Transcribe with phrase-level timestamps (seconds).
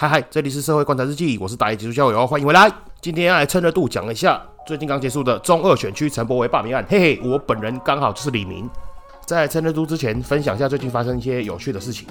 [0.00, 2.72] 嗨嗨，这里是社会观察日记，我是打野技术校友，欢迎回来。
[3.02, 6.82] 今天要来趁热度讲一下最近刚结束的中二选区陈柏惟罢免案。
[6.88, 8.66] 嘿嘿，我本人刚好就是李明。
[9.26, 12.08] 在趁热度之前，分享一下最近发生一些有趣的事情。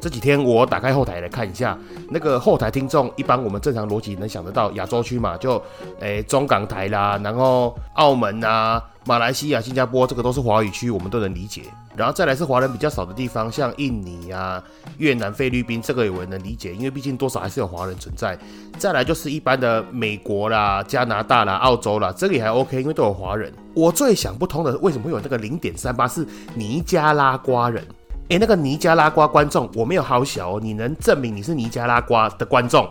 [0.00, 1.76] 这几天我打开后台来看一下，
[2.08, 5.62] 那个后台听众，一般我们正常逻辑能想得到亚洲区嘛，就
[6.00, 8.82] 诶中港台啦，然后澳门啊。
[9.06, 11.62] 马来西亚、新加坡，这个都是华语区，我们都能理解。
[11.96, 14.62] 然后再来是华人比较少的地方，像印尼啊、
[14.98, 18.38] 越南、菲律宾，这个有人能理解，因为毕竟多少还是有华人存在。
[18.78, 23.50] 再来就是一般的美国啦、加拿大啦、澳洲啦，这里还 OK，因为都有华人。
[23.74, 26.24] 我最想不通的，为什么会有那个零点三八是
[26.54, 27.82] 尼加拉瓜人？
[28.30, 32.88] 诶，那个尼加拉瓜观众，我没有好小哦，你能证明你是尼加拉瓜的观众？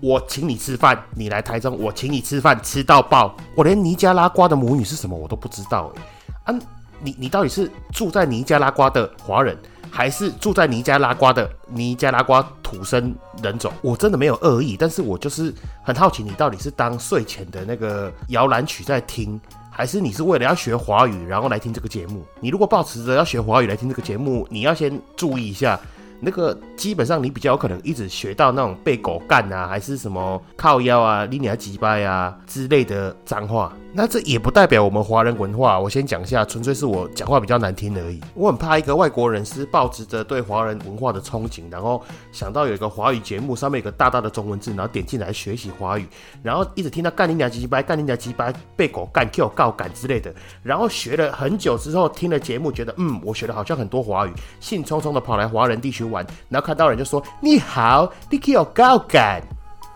[0.00, 3.36] 我请你吃饭，你来台中，我请你吃饭，吃到爆。
[3.54, 6.02] 我连尼加拉瓜的母语是什么我都不知道哎。
[6.44, 6.58] 啊，
[7.00, 9.54] 你你到底是住在尼加拉瓜的华人，
[9.90, 13.70] 还是住在尼加拉瓜的尼加拉瓜土生人种？
[13.82, 19.38] 我真的没有恶意，但是我就是很好奇，你到底是当睡前的那个摇篮曲在听，
[19.78, 22.26] 还是你是为了要学华语然后来听这个节目？
[22.40, 25.78] 你如果抱持着要学华语来听这个节目，你要先注意一下。
[26.20, 33.72] 那个基本上你比较有可能一直学到那种被狗干啊，还是什么靠腰啊、拎你几掰啊之类的脏话。
[33.90, 38.20] 那这也不代表我们华人文化，我先讲一下，纯粹是我讲话比较难听而已。
[38.34, 46.06] 我很怕一个外国人是抱持着对华人文化的憧憬，然后想到有一个华语节目上面有个大大的中文字，然后点进来学习华语，
[46.42, 50.32] 然后一直听到干你俩几掰、干你俩几掰、被狗干、Q 告干之类的，
[50.62, 59.42] 然后学了很久之后听了节目，觉得嗯，我学的好像很多华语，兴冲冲的跑来华人地区玩，然后看到人就说你好，你可有高感。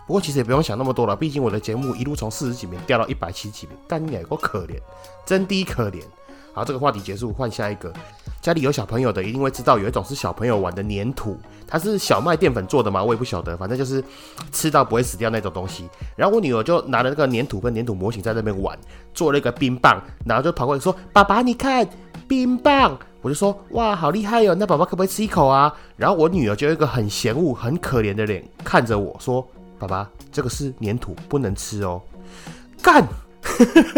[0.05, 4.77] 不过其实也不用想那么多了，毕竟我的节目一路从四十几名掉到一百七十几名，干你也够可怜，
[5.25, 6.01] 真低可怜。
[6.53, 7.91] 好，这个话题结束，换下一个。
[8.39, 11.35] 家里有小朋友的一定会知道，有一种是小朋友玩的粘土，
[11.65, 14.03] 它是小麦淀粉做的嘛，我也不晓得，反正就是
[14.51, 15.89] 吃到不会死掉那种东西。
[16.15, 18.77] 然后我女儿就拿了那个粘土跟粘土模型在那边玩，
[19.15, 21.87] 做了一个冰棒，然后就跑过来说：“爸爸，你看
[22.27, 24.53] 冰棒。”我就说：“哇，好厉害哟！
[24.55, 29.47] 那爸爸可不可以吃一口啊？”然后我女儿就有一个很嫌恶、很可怜的脸看着我说。
[29.79, 32.01] 爸爸，这个是粘土，不能吃哦。
[32.81, 33.05] 干，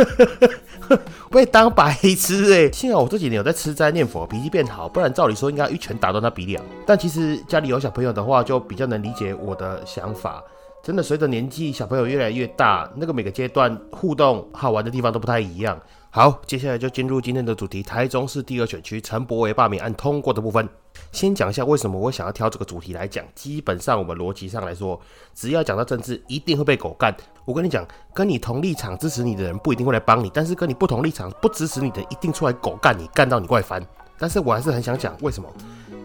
[1.30, 2.72] 被当白痴哎！
[2.72, 6.64] 幸好我这几年有在吃斋念佛，脾气变好，不然照理说应该一拳打断他鼻梁。
[6.86, 10.44] 但其实家里有小朋友的话，就比较能理解我的想法。
[10.84, 15.80] 真的，随着年纪，小朋友越来越大，那个每个阶段互动好玩的地方都不太一样。
[16.16, 20.66] 好，接下来就进入今天的主题：台中市第二选区陈柏惟罢免案通过的部分。
[21.12, 23.22] 先讲一下为什么我想要挑这个主题来讲。
[23.36, 24.98] 基本上，我们逻辑上来说，
[25.34, 27.14] 只要讲到政治，一定会被狗干。
[27.44, 33.86] 我跟你讲，跟你同立场支持你的人不一定会来帮你，但是跟你不同立场不支持你的，一定出来狗干你，干到你怪烦。
[34.18, 35.50] 但是我还是很想讲为什么。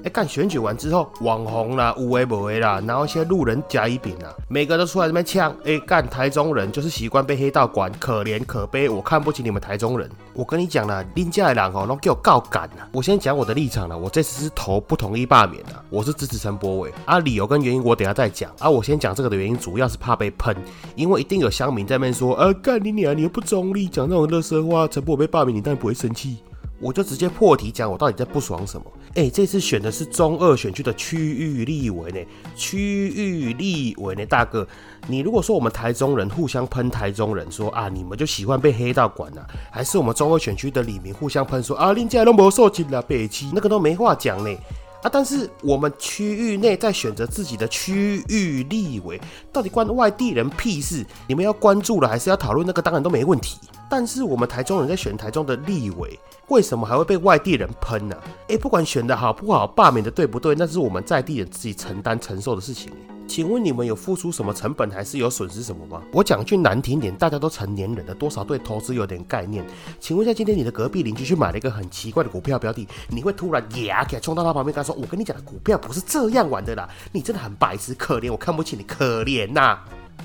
[0.03, 5.55] 哎，干选举完之后，网红啦、无为不为啦，然后一些路人甲乙丙啊，每个都出来这边呛。
[5.65, 10.11] 哎，干台中人就是习惯被黑道管，可怜可悲，我看不起你们台中人。
[10.33, 12.89] 我跟你讲了，林家的人哦，都给我告赶了。
[12.93, 18.71] 我先讲我的立场了，我这次是投不同意罢免的，我是支持陈柏伟啊，理由跟原因我等下再讲啊。
[18.71, 20.57] 我先讲这个的原因，主要是怕被喷，
[20.95, 26.39] 因为一定有乡民在那边说，呃，干你娘，你又不中立，讲那种乐色话，陈柏伟被罢免，你当然不会生气。
[26.81, 28.87] 我就直接破题讲，我到底在不爽什么？
[29.15, 32.19] 哎，这次选的是中二选区的区域立委呢，
[32.57, 34.67] 区域立委呢，大哥，
[35.07, 44.59] 你如果说我们台中人互相喷台中人，说啊，你们就喜欢被黑道管啊，还是我们中二选区的李明互相喷说啊，林家都没受尽了北区，那个都没话讲呢。
[45.03, 45.11] 啊！
[45.11, 49.21] 但是我们区域内在选择自己的区域立委，
[49.53, 51.05] 到底关外地人屁事？
[51.27, 52.81] 你们要关注了，还是要讨论那个？
[52.83, 53.59] 当然都没问题。
[53.89, 56.19] 但是我们台中人在选台中的立委，
[56.49, 58.17] 为什么还会被外地人喷呢？
[58.49, 62.93] 诶，不管选的好不好，罢免的对不对，那是我们在地人自己承担承受的事情。
[63.31, 66.03] 请问你们有付出什么成本，还是有损失什么吗？
[66.13, 69.65] 我讲句难听点，大家都成年人了，多少对投资有点概念。
[70.01, 79.79] 请问一下，今天你的隔壁邻居去买了一个很奇怪的股票标的，你会突然呀给冲到他旁边，跟他说：“我跟你讲的股票不是这样玩的啦，你真的很白痴，可怜，我看不起你，可怜呐。”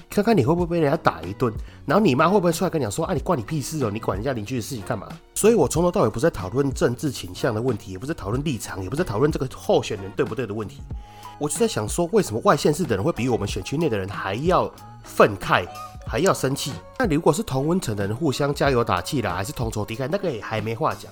[0.09, 1.53] 看看你会不会被人家打一顿，
[1.85, 10.81] 然后你妈会不会出来跟你讲说：“啊，你关你屁事哦，你管人家邻居的事情干嘛？”所以，我从头到尾不是在讨论政治倾向的问题，也不是讨论立场，也不是讨论这个候选人对不对的问题。
[11.37, 14.71] 我就在想说，为什么外县市的人会比我们选区内的人还要
[15.03, 15.67] 愤慨，
[16.07, 16.73] 还要生气。
[16.97, 21.11] 那如果是同温层的人互相加油打气啦，还是同仇敌忾，那个也还没话讲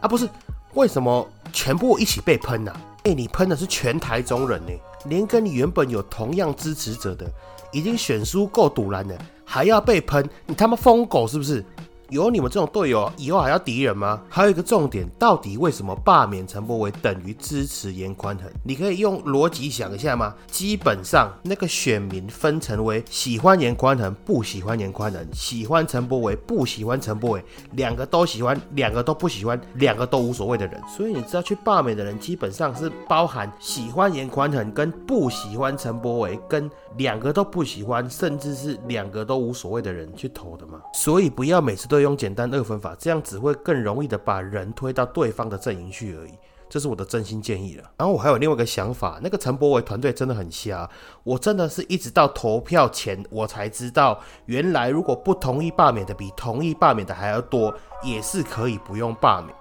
[0.00, 0.06] 啊。
[0.06, 0.28] 不是，
[0.74, 2.72] 为什么全部一起被喷呢？
[3.04, 4.72] 哎，你喷的是全台中人呢，
[5.04, 7.30] 连跟你原本有同样支持者的，
[7.70, 11.62] 已经选输够堵拦的，还要被喷，你他妈疯狗是不是？
[12.10, 14.22] 有你们这种队友，以后还要敌人吗？
[14.28, 18.46] 还有一个重点，到底为什么罢免陈柏伟等于支持严宽恒？
[18.62, 20.34] 你可以用逻辑想一下吗？
[20.46, 30.80] 基本上那个选民分成为喜欢严宽恒、不喜欢严宽恒，喜欢陈柏伟、不喜欢陈柏伟，两个都喜欢，两个都不喜欢，两个都无所谓的人。
[30.86, 40.80] 所以你知道去罢免的人，基本上是包含喜欢严宽恒跟不喜欢陈柏伟，跟两个都不喜欢，甚至是两个都无所谓的人去投的吗？
[40.92, 41.93] 所以不要每次都。
[42.00, 46.32] 用简单二分法，这样只会更容易的把人推到对方的阵营去而已。
[46.66, 47.84] 这是我的真心建议了。
[47.96, 50.88] 然后我还有另外一个想法，那个陈柏维团队真的很瞎。
[51.22, 59.54] 我真的是一直到投票前，我才知道，原来如果不同意罢免的比同意罢免的还要多，也是可以不用罢免。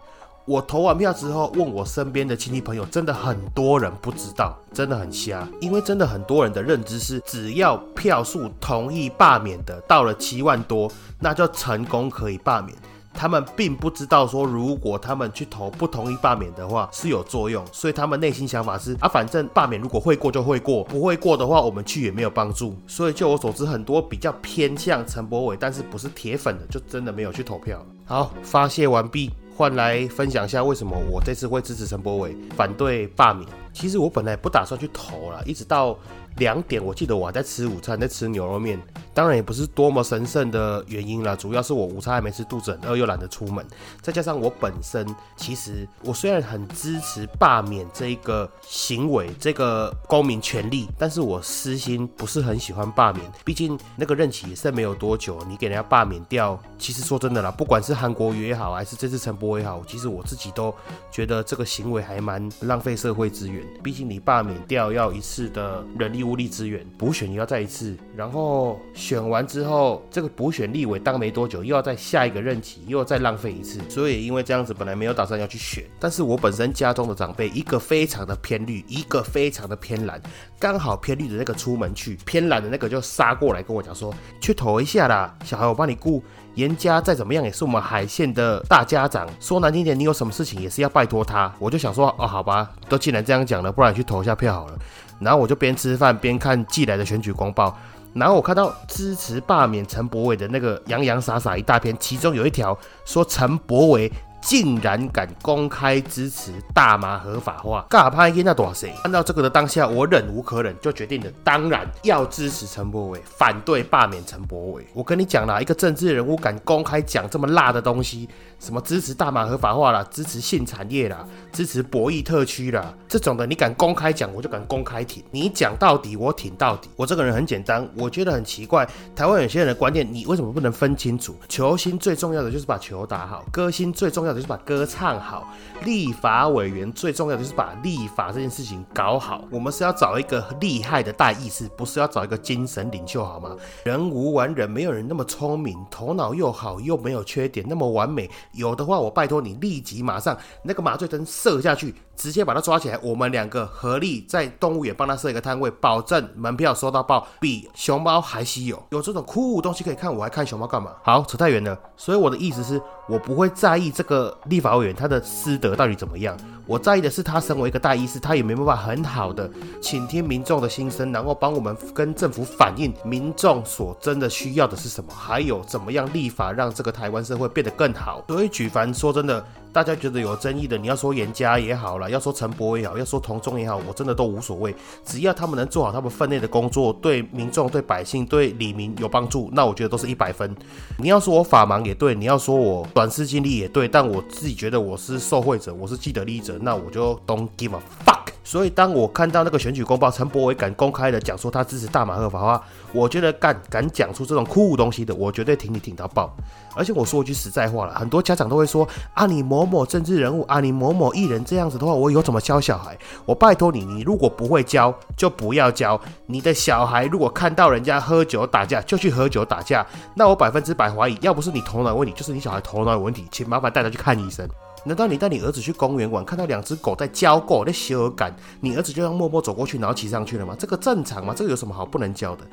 [0.46, 5.48] 我投完票之后，问我身边的亲戚朋友，真的很多人不知道，真的很瞎。
[5.62, 12.78] 因为真的很多人的认知是，只要票数同意罢免的到了七万多，那就成功可以罢免。
[13.14, 22.76] 他们并不知道说，如果他们去投不同意罢免的话是有作用，所以他们内心想法是啊，反正罢免如果会过就会过，不会过的话我们去也没有帮助。
[22.86, 27.80] 所以就我所知，很多比较偏向陈柏伟，但是不是铁粉的，就真的没有去投票。
[28.04, 29.32] 好，发泄完毕。
[29.56, 33.48] 换来分享一下为什么我这次会支持陈柏伟，反对罢免。
[33.74, 35.98] 其实我本来不打算去投了，一直到。
[36.38, 38.82] 两点，我记得我还在吃午餐，在吃牛肉面。
[39.14, 43.64] 当然也不是多么神圣的原因啦，主要是我午餐还没吃，肚子很饿，又懒得出门。
[44.02, 45.06] 再加上我本身，
[45.38, 53.24] 其实我虽然很支持罢免这个行为，这个公民权利，但是我私心不是很喜欢罢免。
[53.46, 60.74] 毕竟那个任期也剩没有多久，你给人家罢免掉，其实说真的啦，不管是韩国瑜也好，还是这次陈柏也好，其实我自己都
[61.12, 63.63] 觉得这个行为还蛮浪费社会资源。
[63.84, 66.24] 毕竟你罢免掉要一次的人力。
[66.24, 73.82] 物力资源补选也要再一次，然后选完之后，这个补选立委当没多久，又要再下一个任期，又要再浪费一次。
[73.90, 80.22] 所以因为这样子，本来没有打算要去选，但是我本身家中的长辈，一个非常的偏绿，一个非常的偏蓝，
[80.58, 86.24] 刚好偏绿的那个出门去，偏蓝的那个就杀过来跟我讲说，去投一下啦，小孩我帮你顾。
[86.56, 91.52] 严家再怎么样也是我们海线的大家长，说难听点，你有什么事情也是要拜托他。
[91.60, 94.78] 我就想说，哦，好吧，都既然这样讲了，不然去投一下票好了。
[95.20, 97.78] 然后我就边吃饭边看寄来的选举公报，
[98.14, 104.12] 然后我看到支持罢免陈柏伟的那个洋洋洒洒一大篇，其中有一条说陈柏伟。
[104.44, 108.94] 竟然敢公开支持大麻合法化，干哈拍烟那多谁？
[109.02, 114.86] 看到这个的当下，我忍无可忍，就决定了，当然要支持陈柏伟，反对罢免陈柏伟。
[114.94, 118.28] 我跟你讲啦，一个政治人物敢公开讲这么辣的东西，
[118.60, 125.24] 什么支持大麻合法化啦，支持性产业啦，支持博弈特区啦，这种的你敢公开讲，我就敢公开挺。
[125.32, 126.90] 你讲到底，我挺到底。
[126.98, 128.86] 我这个人很简单，我觉得很奇怪，
[129.16, 131.34] 台湾有些人的观念，你为什么不能分清楚？
[131.48, 134.33] 球星最重要的就是把球打好，歌星最重要。
[134.34, 135.48] 就是把歌唱好，
[135.84, 139.44] 立法委员最重要的就是把立法这件事情搞好。
[139.50, 143.56] 我们是要找一个厉害的大意识，不是要找一个精神领袖，好吗？
[143.84, 148.30] 人无完人，没有人那么聪明，头脑又好又没有缺点，那么完美。
[148.54, 151.94] 有的话，我拜托你立即马上那个麻醉针射下去。
[152.16, 158.80] 直接把他抓起来，我们两个合力在动物园帮他设一个摊位，保证门票收到爆，比熊猫还稀有。
[158.92, 160.92] 有这种酷东西可以看，我还看熊猫干嘛？
[161.02, 161.76] 好，扯太远了。
[161.98, 169.50] 所以我的意思是，我不会在意这个立法委员他的师德到底怎么样，我在意的是他身为一个大医师，他有没有办法很好的
[169.82, 178.24] 倾听民众的心声，然后帮我们跟政府反映民众所真的需要的是什么，还有怎么样立法让这个台湾社会变得更好。
[178.28, 179.44] 所以举凡说真的。
[179.74, 184.74] 大家觉得有争议的，你要说严家也好了，要说陈伯也好，要说同宗也好，我真的都无所谓。
[185.04, 190.56] 只要他们能做好他们分内的工作，对民众、对百姓、对李民有帮助，那我觉得都是一百分。
[190.98, 198.23] 你要说我法盲也对，你要说我短视经历也对，但我自己觉得我是受贿者，我是既得利益者，那我就 don't give a fuck。
[198.44, 206.30] 所以当我看到那个选举公报，陈柏伟敢公开的讲说他支持大马合法化，我觉得敢敢讲出这种酷东西的，我绝对挺你挺到爆。
[206.76, 212.98] 而且我说一句实在话了，很多家长都会说啊，你某某政治人物啊，你某某艺人这样子的话，我以后怎么教小孩？
[213.26, 216.00] 我拜托你，你如果不会教，就不要教。
[216.26, 219.86] 你的小孩如果看到人家喝酒打架，就去喝酒打架，
[220.16, 224.46] 那我百分之百怀疑，要不是你头脑有问题，就是你小孩头脑有问题，请麻烦带他去看医生。
[224.86, 230.56] 难道你带你儿子去公园玩，看到两只狗在交狗在修感，你儿子就要默默走过去，然后骑上去了吗？
[230.60, 231.34] 这个正常吗？
[231.36, 232.44] 这个有什么好不能教的？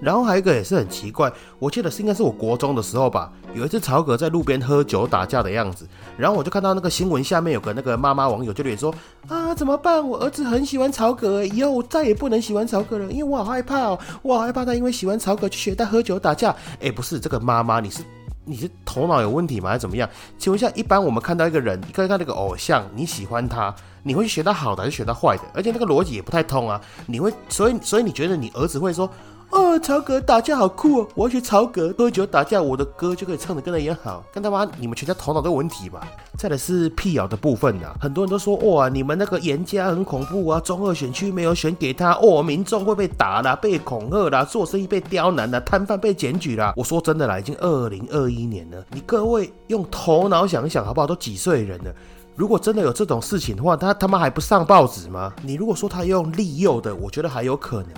[0.00, 8.94] 然后还有一个也是很奇怪，我记得是应该是我国中的时候吧，有一次曹格在路边喝酒打架的样子，然后我就看到那个新闻下面有个那个妈妈网友就留言说
[9.26, 10.06] 啊怎么办？
[10.06, 16.54] 我儿子很喜欢曹格，以后我再也不能喜欢曹格了，因为我好害怕哦，我好害怕他因为喜欢曹格去学他喝酒打架。
[16.80, 18.02] 哎，不是这个妈妈，你是
[18.48, 19.68] 你是头脑有问题吗？
[19.68, 20.08] 还是怎么样？
[20.38, 25.42] 请问一下，一般我们看到一个人，看到那个偶像，你喜欢他，你会学到好的还是学到坏的？
[25.52, 29.08] 而且那个逻辑也不太通啊，你会所以所以你觉得你儿子会说？
[29.50, 31.08] 哦，曹格打架好酷哦！
[31.14, 34.22] 我要学曹格喝酒打架，我的歌就可以唱的跟他一样好。
[34.30, 36.06] 跟他妈，你们全家头脑都有问题吧？
[36.36, 46.74] 再来是辟谣的部分啊，很多人都说哇，你们那个严家很恐怖啊，中二选区没有选给他，哦，民众会被打啦，被恐吓啦，做生意被刁难啦，摊贩被检举啦。
[46.76, 51.06] 我说真的啦，已经二零二一年了，你各位用头脑想一想好不好？
[51.06, 51.92] 都几岁人了？
[52.36, 55.32] 如果真的有这种事情的话，他他妈还不上报纸吗？
[55.42, 57.90] 你如果说他用利诱的，我觉得还有可能。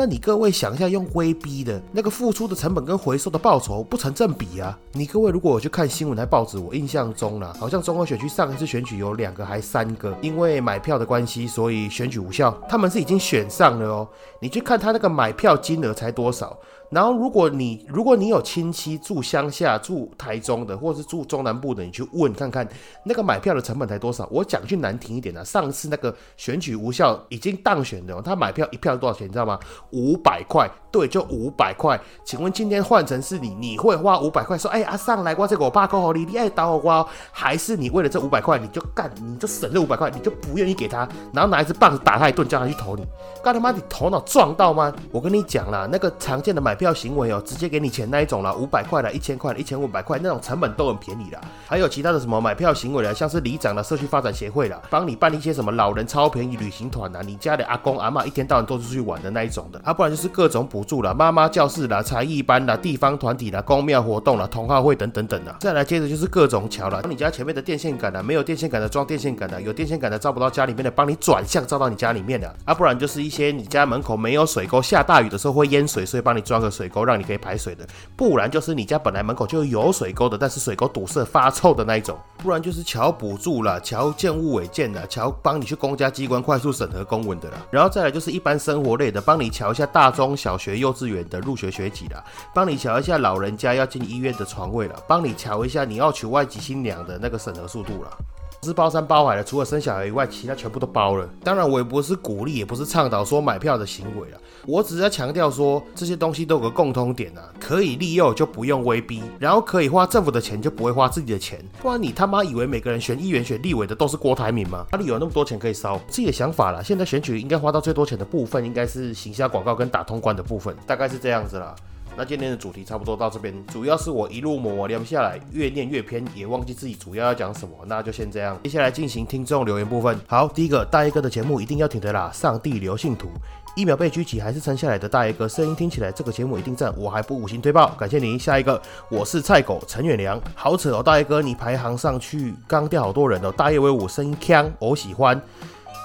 [0.00, 4.78] 但你各位想一下，用威逼的那个付出的成本跟回收的报酬不成正比啊！
[4.92, 12.50] 你各位如果我去看新闻台报纸，我印象中啦，好像中和选区上一次选举有两个还三个，因为买票的关系，所以选举无效。
[12.66, 14.08] 他们是已经选上了哦。
[14.40, 16.58] 你去看他那个买票金额才多少？
[16.88, 22.68] 然后，如果你如果你有亲戚住乡下、住台中的，或是住中南部的，你去问看看
[23.04, 24.26] 那个买票的成本才多少？
[24.28, 29.28] 我讲句难听一点的，上次那个选举无效已经当选的，他买票一票多少钱？
[29.28, 29.56] 你知道吗？
[29.92, 30.70] 五百块。
[30.92, 31.96] 对，就五百块。
[32.24, 43.06] 请问今天换成是你，你会花五百块说，哎阿上来，我这个我爸扣好你，你爱打我瓜，还是你为了这五百块你就干，你就省这五百块，你就不愿意给他，然后拿一支棒子打他一顿，叫他去投你？
[43.40, 44.92] 干他妈你头脑撞到吗？
[45.12, 46.74] 我跟你讲啦，那个常见的买。
[46.80, 51.38] 票行为哦，直接给你钱那一种啦，五百块的、一千块的、一千五百块那种成本都很便宜啦。
[51.66, 65.54] 还有其他的什么买票行为的，像是里长的社区发展协会啦，帮你办一些什么老人超便宜旅行团呐，你家的阿公阿妈一天到晚都是出去玩的那一种的，啊，不然就是各种补助啦，妈妈教室啦、才艺班啦、地方团体啦、公庙活动啦、同好会等等等的。
[65.60, 77.60] 再来接着就是各种桥了，你家前面的电线杆的，没有电线杆的装电线杆的，有电线杆的照不到家里面的，帮你转向照到你家里面的，啊，不然就是一些你家门口没有水沟，下大雨的时候会淹水，所以帮你装个水沟，让你可以排。
[77.60, 98.18] 水的，不然就是你家本来门口就有水沟的，但是水沟堵塞发臭的那一种，不然就是桥补助了，桥建物违建了，桥帮你去公家机关快速审核公文的了，然后再来就是一般生活类的，帮你桥瞧一下大中小学、幼稚园的入学学籍了，帮你瞧一下老人家要进医院的床位了，帮你瞧一下你要娶外籍新娘的那个审核速度了。
[98.62, 101.26] 是包山包海的，除了生小孩以外，其他全部都包了。
[101.42, 104.38] 当然，我也不是鼓励，也不是倡导说买票的行为了。
[104.66, 111.58] 我只是在强调说，这些东西都有个共通点啊，可以利诱就不用威逼，然后可以花政府的钱就不会花自己的钱。
[111.80, 114.84] 不然你他妈以为每个人选议员、选立委的都是郭台铭吗？
[114.92, 115.98] 哪里有那么多钱可以烧？
[116.08, 116.82] 自己的想法啦。
[116.82, 121.74] 现在选举应该花到最多钱的部分，应该是行销广告跟打通关的部分，大概是这样子啦。
[122.20, 128.60] 那今天的主题差不多到这边，主要是我一路磨磨聊下来，越念越偏，也忘记自己主要要讲什么，那就先这样。
[128.62, 130.20] 接下来进行听众留言部分。
[130.26, 133.30] 好，第一个大爷哥的节目一定要听的啦，上帝留信徒，
[133.74, 138.38] 一秒被狙击还是撑下来的大爷哥，声音听起来这个节目一定赞，我还不五星推爆，感谢您。
[138.38, 138.78] 下一个，
[139.10, 145.40] 我是菜狗陈远良，好扯哦，大爷哥你排行上去，刚掉好多人哦，大爷威武，声音强，我喜欢。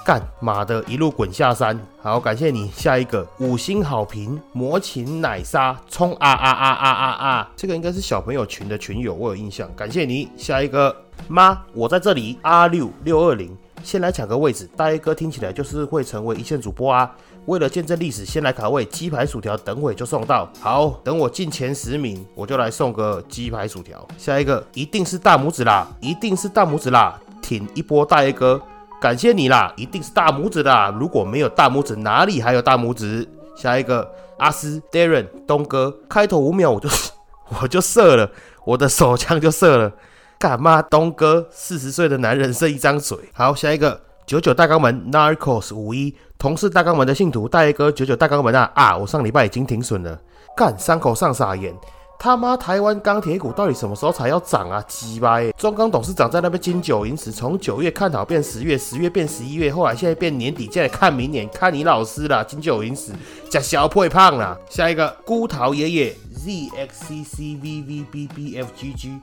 [0.06, 2.70] 干妈的一路滚下山，好感谢你。
[2.70, 7.50] 下一个五星好评，魔琴奶沙冲啊啊啊啊啊啊！
[7.56, 9.68] 这个应该是小朋友群的群友，我有印象。
[9.74, 10.28] 感谢你。
[10.36, 10.94] 下一个
[11.26, 12.38] 妈，我在这里。
[12.42, 13.50] 阿六六二零，
[13.82, 14.70] 先来抢个位置。
[14.76, 17.10] 大 A 哥听起来就是会成为一线主播啊。
[17.46, 18.84] 为了见证历史，先来卡位。
[18.84, 20.48] 鸡排薯条等会就送到。
[20.60, 24.06] 好，等我进前十名，我就来送个鸡排薯条。
[24.16, 28.62] 下一个一定是大拇指啦，一定是大拇指啦，挺一波大 A 哥。
[29.00, 30.94] 感谢你啦，一定是大拇指啦。
[30.98, 33.28] 如果没有大拇指，哪里还有大拇指？
[33.54, 36.88] 下一个阿斯 Darren 东哥，开头五秒我就
[37.60, 38.30] 我就射了，
[38.64, 39.92] 我的手枪就射了。
[40.38, 40.82] 干嘛？
[40.82, 43.16] 东哥四十岁的男人剩一张嘴。
[43.32, 48.96] 好，下一个九九大肛门 Narcos 五一同是大肛门的信徒，大爷哥九九大肛门啊啊！
[48.96, 50.18] 我上礼拜已经停损了，
[50.56, 51.74] 干伤口上撒盐。
[52.18, 54.82] 他妈，台湾钢铁股到底什么时候才要涨啊？
[54.88, 55.38] 鸡巴！
[55.52, 62.42] 中钢董事长在那边金九银十，从九月看好变十月，十月变十一月，后来现在变年底，现在看明年，看你老师啦！
[62.42, 63.12] 金九银十
[63.50, 64.56] 加小配胖啦！
[64.68, 69.18] 下一个孤桃爷爷 z x c c v v b b f g g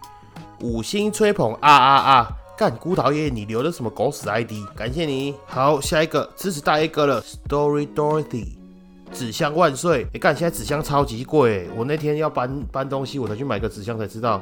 [0.61, 2.27] 五星吹捧啊啊啊！
[2.55, 4.51] 干孤桃爷爷，你留的什么狗屎 ID？
[4.75, 5.33] 感谢你。
[5.47, 8.62] 好，下一个支持大 A 哥了，Story Dorothy。
[9.13, 10.07] 纸箱万岁！
[10.11, 14.41] 你看现在纸箱超级贵，我那天要搬搬东西，我才去买个纸箱，才知道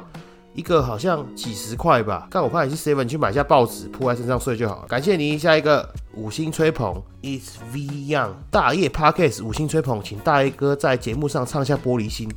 [0.54, 2.26] 一个好像几十块吧。
[2.30, 4.88] 看我怕你是 seven 去买下报纸铺在身上睡就好了。
[4.88, 12.28] 感谢你，下一个五星吹捧，It's V Young 大叶 Parkes 五星吹捧，请大叶哥在节目上唱一下玻璃心。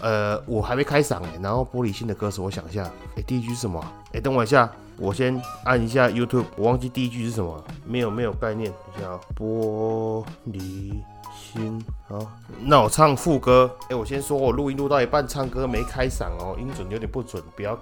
[0.00, 3.84] 呃，我还没开嗓哎，然后玻璃心的歌词我想一下，哎，第一句是什么？
[4.12, 8.72] 哎，等我一下，我先按一下 YouTube，我忘记第一句是什么，没有没有概念。
[8.96, 10.94] 等一下，玻璃
[11.42, 13.70] 心，好，那我唱副歌。
[13.90, 17.78] 哎，我先说我录音录到一半，唱歌没开嗓哦，音准有点不准，不要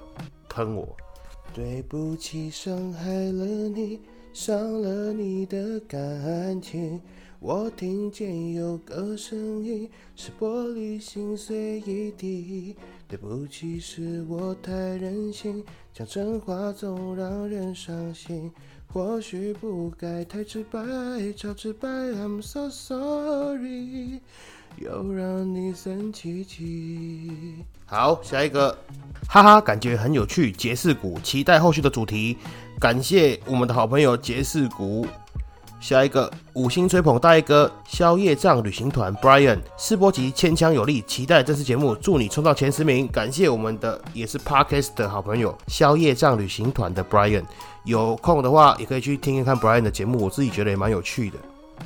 [0.49, 0.89] 喷我。
[1.53, 4.01] 对不起，伤害了你，
[4.33, 7.01] 伤了你的感情。
[7.39, 12.77] 我听见有个声音，是玻璃心碎一地。
[13.11, 18.53] 对不起，是我太任性，讲真话总让人伤心。
[18.87, 20.81] 或许不该太直白，
[21.37, 24.21] 超直白，I'm so sorry，
[24.77, 27.65] 又让你生气气。
[27.85, 28.79] 好，下一个，
[29.29, 30.53] 哈哈，感觉很有趣。
[30.53, 32.39] 杰士谷，期待后续的主题。
[32.79, 35.05] 感谢我们的好朋友杰士谷。
[35.81, 43.09] 下一个五星吹捧大一哥宵夜帐旅行团 Brian 试播集牵强有力，期待这次节目，祝你冲到前十名。
[43.09, 47.45] 感谢我们的也是 Parkes 的好朋友宵夜帐旅行团的 Brian，
[47.85, 51.39] 有空的话也可以去听一看 Brian 的节目，我自己觉得也蛮有趣的。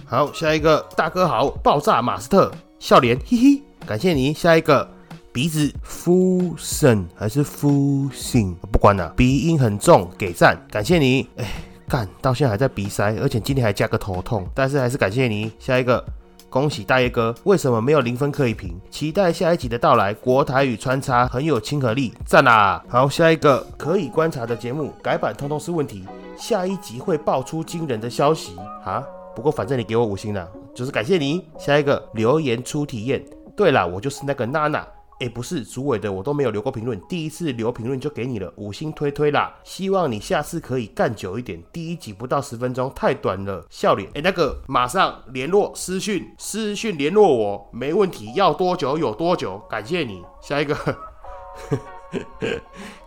[0.04, 4.34] 好，下一个大哥好，爆炸马斯特笑脸嘿嘿，感谢你。
[4.34, 4.90] 下一个
[5.32, 11.28] 鼻子 Fusion 还是 Fusion 不管了，鼻音很重，给赞，感谢你。
[11.36, 11.44] 哎。
[11.88, 15.52] 干，到现在还在鼻塞，而且今天还加个头痛，但是还是感谢你。
[15.58, 16.04] 下一个，
[16.48, 18.80] 恭喜大爷哥，为什么没有零分可以评？
[18.90, 22.82] 期待下一集的到来，国台语穿插很有亲和力，赞啦！
[22.88, 26.04] 好，下一个可以观察的节目改版通通是问题，
[26.36, 29.04] 下一集会爆出惊人的消息啊！
[29.34, 31.44] 不过反正你给我五星了，就是感谢你。
[31.58, 33.22] 下一个留言出体验，
[33.56, 34.86] 对了，我就是那个娜娜。
[35.20, 39.54] 哎，不是，主委的我都没有留过评论，第一次留评论就给你了，五星推推啦！
[39.62, 44.10] 希望你下次可以干久一点，第一集不到十分钟太短了，笑脸。
[44.14, 50.20] 哎，那个马上联络私讯，私讯联络我，没问题，要多久有多久，感谢你。
[50.42, 50.74] 下一个，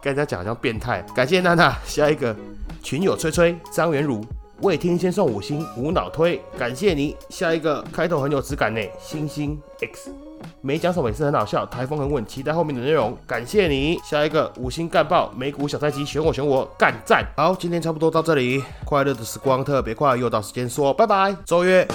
[0.02, 1.78] 跟人家讲好像变态，感谢娜娜。
[1.86, 2.34] 下一个
[2.82, 4.24] 群友吹吹张元如
[4.62, 7.16] 未听先送五星，无脑推，感谢你。
[7.30, 10.27] 下一个开头很有质感呢，星星 X。
[10.62, 13.18] 没讲什么也是很好笑，台风很稳，期待后面的内容。
[13.26, 17.26] 感谢你，下一个五星干爆美股小菜鸡，选我选我干赞。
[17.36, 21.88] 好，今天差不多到这里，快乐的时光特别快，又到时间说拜拜，周月。